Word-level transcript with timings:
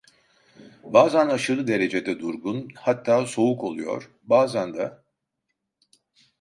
Bazan 0.83 1.29
aşırı 1.29 1.67
derecede 1.67 2.19
durgun, 2.19 2.69
hatta 2.75 3.25
soğuk 3.25 3.63
oluyor, 3.63 4.11
bazan 4.27 4.73
da. 4.73 5.05